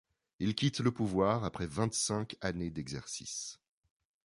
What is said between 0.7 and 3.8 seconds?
le pouvoir après vingt-cinq années d'exercice.